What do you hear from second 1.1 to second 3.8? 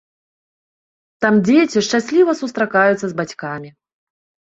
Там дзеці шчасліва сустракаюцца з бацькамі.